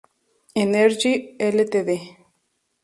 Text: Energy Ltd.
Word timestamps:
Energy 0.61 1.11
Ltd. 1.51 1.89